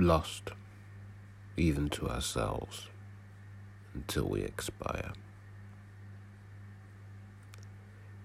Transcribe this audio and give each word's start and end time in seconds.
lost, 0.00 0.50
even 1.56 1.88
to 1.90 2.08
ourselves, 2.08 2.88
until 3.94 4.24
we 4.24 4.42
expire. 4.42 5.12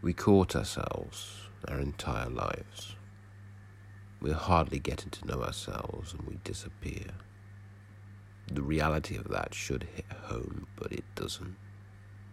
We 0.02 0.14
court 0.14 0.56
ourselves 0.56 1.48
our 1.68 1.80
entire 1.80 2.30
lives. 2.30 2.96
We're 4.22 4.34
hardly 4.34 4.80
getting 4.80 5.10
to 5.12 5.28
know 5.28 5.44
ourselves 5.44 6.14
and 6.14 6.24
we 6.24 6.40
disappear. 6.44 7.08
The 8.52 8.62
reality 8.62 9.16
of 9.16 9.30
that 9.30 9.54
should 9.54 9.88
hit 9.96 10.06
home, 10.26 10.68
but 10.76 10.92
it 10.92 11.06
doesn't. 11.16 11.56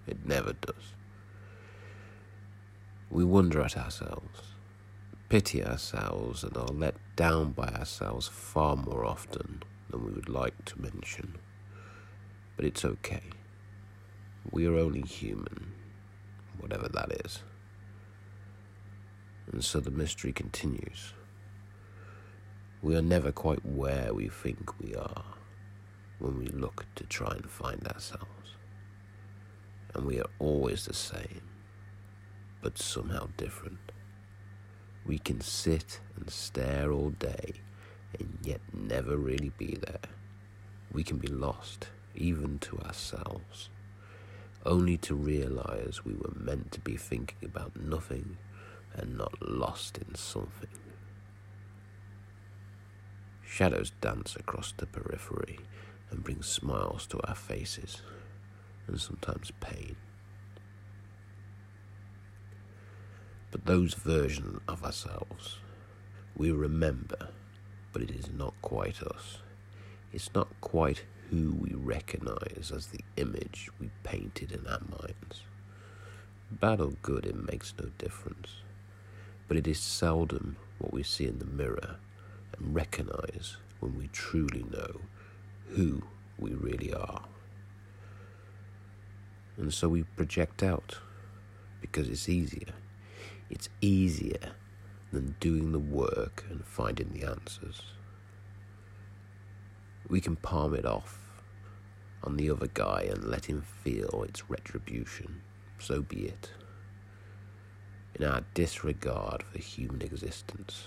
It 0.07 0.27
never 0.27 0.53
does. 0.53 0.95
We 3.11 3.25
wonder 3.25 3.61
at 3.61 3.77
ourselves, 3.77 4.55
pity 5.31 5.65
ourselves, 5.65 6.43
and 6.43 6.57
are 6.57 6.67
let 6.67 6.97
down 7.15 7.53
by 7.53 7.69
ourselves 7.69 8.27
far 8.27 8.75
more 8.77 9.07
often 9.07 9.62
than 9.89 10.05
we 10.05 10.11
would 10.11 10.29
like 10.29 10.65
to 10.65 10.83
mention. 10.83 11.39
But 12.56 12.66
it's 12.66 12.84
okay. 12.84 13.23
We 14.51 14.66
are 14.66 14.77
only 14.77 15.03
human, 15.03 15.73
whatever 16.59 16.89
that 16.89 17.12
is. 17.25 17.43
And 19.53 19.65
so 19.65 19.79
the 19.79 19.93
mystery 19.93 20.33
continues. 20.33 21.15
We 22.83 22.97
are 22.97 23.03
never 23.03 23.31
quite 23.31 23.65
where 23.65 24.12
we 24.12 24.28
think 24.28 24.81
we 24.81 24.97
are 24.97 25.25
when 26.19 26.39
we 26.39 26.47
look 26.47 26.87
to 26.97 27.05
try 27.05 27.34
and 27.34 27.48
find 27.48 27.87
ourselves. 27.87 28.56
And 29.95 30.06
we 30.06 30.19
are 30.19 30.31
always 30.41 30.87
the 30.87 30.95
same, 30.95 31.42
but 32.62 32.78
somehow 32.78 33.28
different. 33.37 33.92
We 35.05 35.19
can 35.19 35.41
sit 35.41 36.01
and 36.17 36.31
stare 36.31 36.93
all 36.93 37.11
day 37.11 37.55
and 38.19 38.39
yet 38.43 38.61
never 38.73 39.17
really 39.17 39.53
be 39.57 39.77
there. 39.77 40.01
We 40.92 41.05
can 41.05 41.19
be 41.19 41.29
lost, 41.29 41.89
even 42.15 42.59
to 42.61 42.79
ourselves, 42.81 43.70
only 44.67 44.97
to 44.98 45.15
realize 45.15 46.05
we 46.05 46.15
were 46.15 46.34
meant 46.34 46.73
to 46.73 46.81
be 46.81 46.97
thinking 46.97 47.48
about 47.48 47.77
nothing 47.81 48.37
and 48.95 49.17
not 49.17 49.41
lost 49.41 49.98
in 49.98 50.15
something. 50.15 50.69
Shadows 53.47 53.92
dance 54.01 54.37
across 54.37 54.73
the 54.77 54.87
periphery 54.87 55.59
and 56.11 56.25
bring 56.25 56.42
smiles 56.42 57.07
to 57.09 57.20
our 57.27 57.35
faces, 57.35 58.03
and 58.87 59.01
sometimes 59.01 59.53
pain. 59.61 59.97
But 63.51 63.67
those 63.67 63.95
versions 63.95 64.61
of 64.69 64.84
ourselves 64.84 65.59
we 66.37 66.51
remember, 66.51 67.29
but 67.92 68.01
it 68.01 68.11
is 68.11 68.31
not 68.33 68.55
quite 68.62 69.03
us. 69.03 69.39
It's 70.12 70.33
not 70.34 70.48
quite 70.61 71.05
who 71.29 71.53
we 71.53 71.75
recognize 71.75 72.73
as 72.75 72.87
the 72.87 73.05
image 73.17 73.69
we 73.79 73.91
painted 74.05 74.53
in 74.53 74.67
our 74.67 74.81
minds. 74.81 75.42
Bad 76.51 76.81
or 76.81 76.92
good, 77.03 77.27
it 77.27 77.37
makes 77.37 77.75
no 77.79 77.91
difference. 77.98 78.62
But 79.48 79.57
it 79.57 79.69
is 79.69 79.79
seldom 79.79 80.57
what 80.79 80.92
we 80.92 81.03
see 81.03 81.27
in 81.27 81.39
the 81.39 81.45
mirror 81.45 81.97
and 82.57 82.75
recognize 82.75 83.57
when 83.81 83.98
we 83.98 84.09
truly 84.09 84.64
know 84.70 85.01
who 85.70 86.03
we 86.39 86.55
really 86.55 86.92
are. 86.92 87.25
And 89.57 89.75
so 89.75 89.89
we 89.89 90.05
project 90.05 90.62
out 90.62 90.98
because 91.81 92.09
it's 92.09 92.29
easier. 92.29 92.73
It's 93.51 93.69
easier 93.81 94.55
than 95.12 95.34
doing 95.41 95.73
the 95.73 95.79
work 95.81 96.45
and 96.48 96.65
finding 96.65 97.11
the 97.12 97.27
answers. 97.27 97.83
We 100.09 100.20
can 100.20 100.37
palm 100.37 100.75
it 100.75 100.87
off 100.87 101.19
on 102.23 102.37
the 102.37 102.51
other 102.51 102.69
guy 102.73 103.09
and 103.11 103.25
let 103.25 103.47
him 103.47 103.62
feel 103.62 104.24
its 104.29 104.48
retribution. 104.48 105.42
So 105.79 106.02
be 106.02 106.27
it. 106.27 106.51
In 108.14 108.24
our 108.24 108.42
disregard 108.55 109.42
for 109.42 109.58
human 109.58 110.03
existence, 110.03 110.85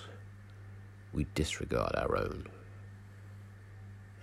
we 1.11 1.25
disregard 1.35 1.95
our 1.95 2.15
own. 2.17 2.47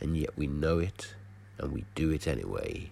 And 0.00 0.16
yet 0.16 0.37
we 0.37 0.47
know 0.47 0.78
it 0.78 1.14
and 1.59 1.72
we 1.72 1.84
do 1.94 2.10
it 2.10 2.26
anyway 2.26 2.91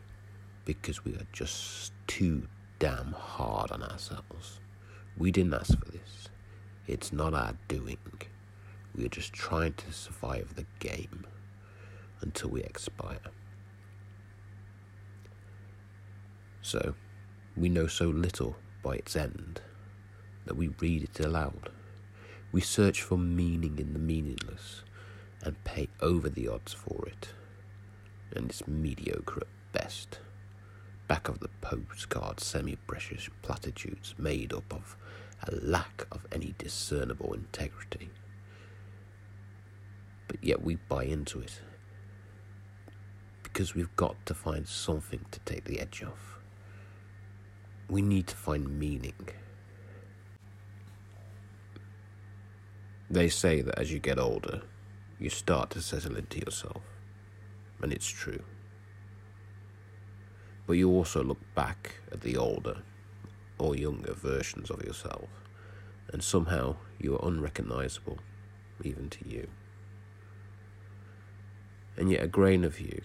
because 0.65 1.05
we 1.05 1.15
are 1.15 1.27
just 1.33 1.93
too 2.06 2.49
damn 2.78 3.12
hard 3.12 3.71
on 3.71 3.83
ourselves. 3.83 4.61
We 5.19 5.33
didn't 5.33 5.55
ask 5.55 5.77
for 5.77 5.91
this. 5.91 6.29
It's 6.87 7.12
not 7.12 7.34
our 7.34 7.55
doing. 7.67 7.99
We 8.95 9.05
are 9.05 9.09
just 9.09 9.33
trying 9.33 9.75
to 9.75 9.93
survive 9.93 10.55
the 10.55 10.67
game 10.79 11.27
until 12.21 12.51
we 12.51 12.62
expire. 12.62 13.19
So, 16.62 16.95
we 17.57 17.69
know 17.69 17.89
so 17.89 18.07
little 18.07 18.57
by 18.83 18.97
its 18.97 19.17
end 19.17 19.61
that 20.47 20.57
we 20.57 20.69
read 20.81 21.03
it 21.03 21.21
aloud. 21.21 21.71
We 22.53 22.61
search 22.61 23.03
for 23.03 23.19
meaning 23.19 23.78
in 23.78 23.93
the 23.93 23.99
meaningless 23.99 24.83
and 25.43 25.62
pay 25.65 25.89
over 26.01 26.28
the 26.28 26.49
odds 26.49 26.73
for 26.73 27.07
it. 27.07 27.28
And 28.34 28.51
it's 28.51 28.67
mediocre 28.69 29.41
at 29.41 29.73
best. 29.73 30.21
Back 31.09 31.28
of 31.28 31.41
the 31.41 31.49
postcard, 31.61 32.41
semi 32.41 32.77
precious 32.77 33.28
platitudes 33.43 34.15
made 34.19 34.53
up 34.53 34.73
of 34.73 34.97
a 35.43 35.54
lack 35.54 36.06
of 36.10 36.26
any 36.32 36.54
discernible 36.59 37.32
integrity. 37.32 38.10
But 40.26 40.43
yet 40.43 40.62
we 40.62 40.76
buy 40.76 41.04
into 41.04 41.41
it 41.41 41.60
because 43.43 43.75
we've 43.75 43.94
got 43.97 44.25
to 44.27 44.34
find 44.34 44.69
something 44.69 45.25
to 45.31 45.41
take 45.41 45.65
the 45.65 45.81
edge 45.81 46.03
off. 46.03 46.38
We 47.88 48.03
need 48.03 48.27
to 48.28 48.37
find 48.37 48.78
meaning. 48.78 49.28
They 53.10 53.28
say 53.28 53.62
that 53.62 53.78
as 53.78 53.91
you 53.91 53.98
get 53.98 54.19
older, 54.19 54.62
you 55.19 55.31
start 55.31 55.71
to 55.71 55.81
settle 55.81 56.16
into 56.16 56.38
yourself, 56.41 56.82
and 57.82 57.93
it's 57.93 58.09
true. 58.09 58.43
But 60.66 60.75
you 60.75 60.91
also 60.91 61.25
look 61.25 61.41
back 61.54 61.94
at 62.12 62.21
the 62.21 62.37
older 62.37 62.82
or 63.59 63.77
younger 63.77 64.15
versions 64.15 64.71
of 64.71 64.83
yourself, 64.85 65.29
and 66.13 66.23
somehow 66.23 66.77
you 66.99 67.17
are 67.17 67.29
unrecognizable, 67.29 68.19
even 68.83 69.11
to 69.11 69.29
you. 69.29 69.49
And 71.97 72.11
yet 72.11 72.23
a 72.23 72.29
grain 72.29 72.65
of 72.65 72.81
you 72.81 73.03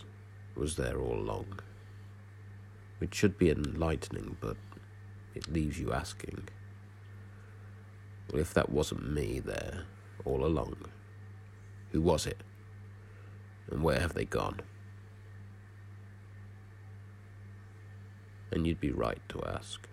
was 0.55 0.75
there 0.75 0.99
all 0.99 1.15
along, 1.15 1.59
which 2.99 3.15
should 3.15 3.37
be 3.37 3.49
enlightening, 3.49 4.37
but 4.39 4.57
it 5.33 5.51
leaves 5.51 5.79
you 5.79 5.91
asking, 5.91 6.47
well, 8.31 8.41
if 8.41 8.53
that 8.53 8.69
wasn't 8.69 9.11
me 9.11 9.39
there 9.39 9.85
all 10.25 10.45
along, 10.45 10.75
who 11.91 12.01
was 12.01 12.25
it? 12.25 12.41
And 13.69 13.83
where 13.83 13.99
have 13.99 14.13
they 14.13 14.25
gone? 14.25 14.61
And 18.51 18.67
you'd 18.67 18.79
be 18.79 18.91
right 18.91 19.21
to 19.29 19.43
ask. 19.43 19.87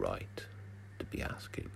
Right 0.00 0.44
to 0.98 1.04
be 1.04 1.20
asking. 1.20 1.70